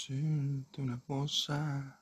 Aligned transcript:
decirte 0.00 0.80
una 0.80 0.98
cosa. 1.06 2.00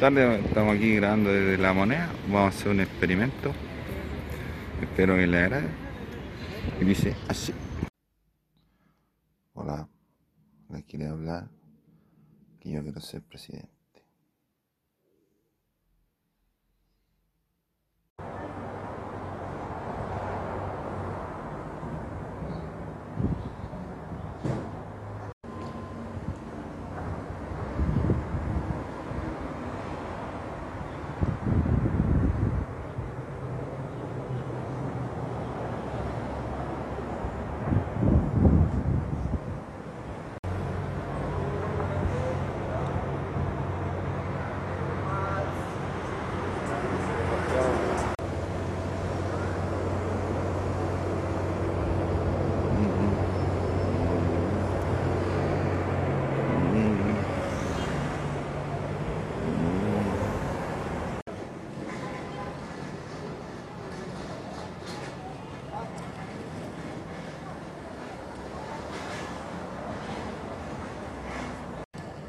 Buenas 0.00 0.14
tardes, 0.14 0.46
estamos 0.46 0.76
aquí 0.76 0.96
grabando 0.96 1.32
desde 1.32 1.58
La 1.58 1.72
Moneda. 1.72 2.10
Vamos 2.26 2.40
a 2.42 2.48
hacer 2.48 2.72
un 2.72 2.80
experimento. 2.80 3.52
Espero 4.80 5.14
que 5.16 5.26
les 5.26 5.42
agrade. 5.42 5.68
Y 6.80 6.84
dice 6.84 7.14
así. 7.28 7.52
Hola, 9.52 9.88
les 10.70 10.84
quería 10.84 11.10
hablar 11.10 11.48
que 12.60 12.72
yo 12.72 12.82
quiero 12.82 13.00
ser 13.00 13.22
presidente. 13.22 13.73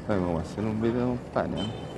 Vamos 0.08 0.38
a 0.38 0.42
hacer 0.42 0.64
un 0.64 0.80
video 0.80 1.08
en 1.08 1.14
España. 1.14 1.64
Dispone. 1.64 1.95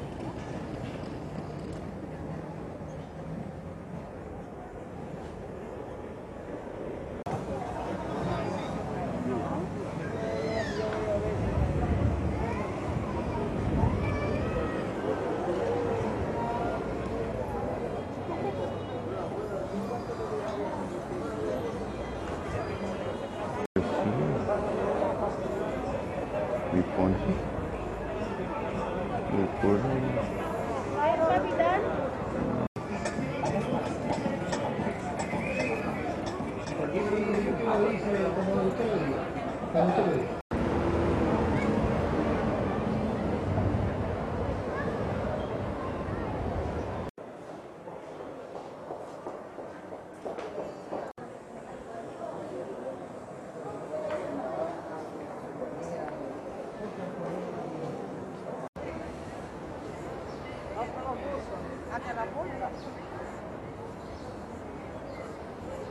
Aquela 61.10 62.26
bolsa? 62.26 62.70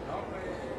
Não, 0.08 0.77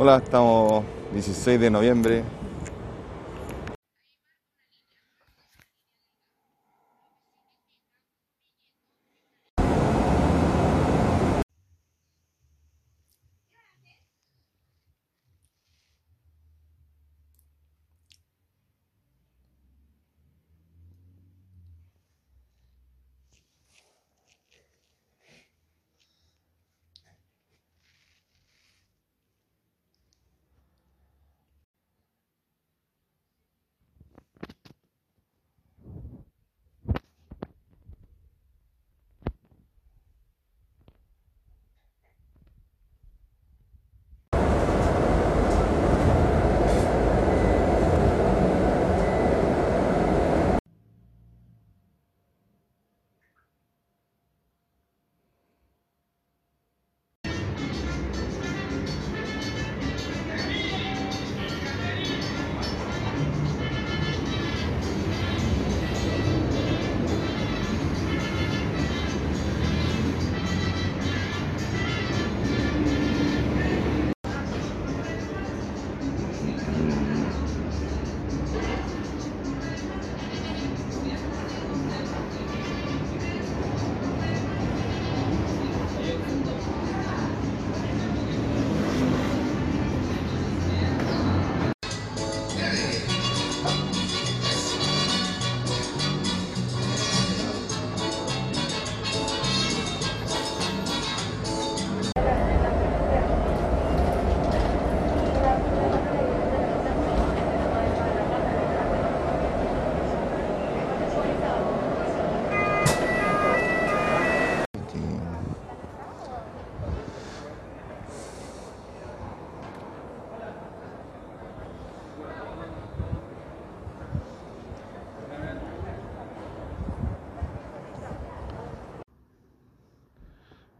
Hola, 0.00 0.18
estamos 0.18 0.84
16 1.12 1.58
de 1.58 1.70
noviembre. 1.70 2.22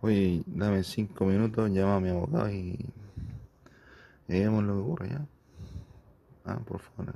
Oye, 0.08 0.42
dame 0.46 0.82
cinco 0.84 1.26
minutos, 1.26 1.70
llama 1.70 1.96
a 1.96 2.00
mi 2.00 2.08
abogado 2.08 2.48
y, 2.50 2.78
y 4.26 4.42
lo 4.42 4.62
que 4.62 4.70
ocurre 4.70 5.08
ya. 5.10 5.26
Ah, 6.46 6.58
por 6.66 6.80
favor. 6.80 7.14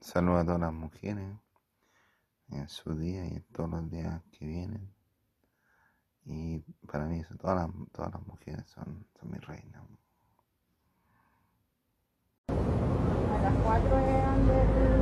Saludos 0.00 0.42
a 0.42 0.44
todas 0.46 0.60
las 0.60 0.72
mujeres 0.72 1.36
en 2.48 2.68
su 2.68 2.98
día 2.98 3.24
y 3.24 3.36
en 3.36 3.44
todos 3.52 3.70
los 3.70 3.88
días 3.88 4.20
que 4.32 4.46
vienen. 4.46 4.92
Y 6.24 6.58
para 6.88 7.06
mí 7.06 7.22
todas 7.40 7.68
las, 7.68 7.92
todas 7.92 8.14
las 8.14 8.26
mujeres 8.26 8.66
son, 8.66 9.06
son 9.16 9.30
mis 9.30 9.46
reinas. 9.46 9.84
4 13.62 13.98
eran 13.98 14.46
del. 14.46 14.94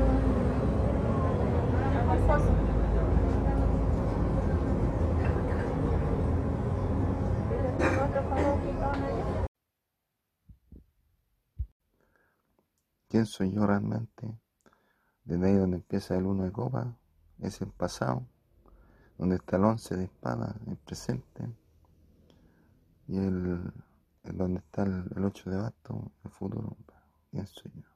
¿Quién 13.08 13.26
soy 13.26 13.52
yo 13.52 13.66
realmente? 13.66 14.26
Desde 15.24 15.46
ahí 15.46 15.56
donde 15.56 15.76
empieza 15.76 16.16
el 16.16 16.24
uno 16.24 16.44
de 16.44 16.52
copa, 16.52 16.96
es 17.40 17.60
el 17.60 17.68
pasado, 17.68 18.26
donde 19.18 19.36
está 19.36 19.58
el 19.58 19.64
once 19.64 19.94
de 19.96 20.04
espada, 20.04 20.56
el 20.66 20.78
presente, 20.78 21.54
y 23.08 23.18
el, 23.18 23.70
el 24.24 24.36
donde 24.38 24.60
está 24.60 24.84
el, 24.84 25.04
el 25.14 25.24
ocho 25.24 25.50
de 25.50 25.56
basto, 25.58 26.10
el 26.24 26.30
futuro. 26.30 26.74
¿Quién 27.30 27.46
soy 27.46 27.70
yo? 27.74 27.91